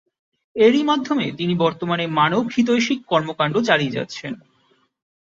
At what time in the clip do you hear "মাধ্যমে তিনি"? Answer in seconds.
0.83-1.53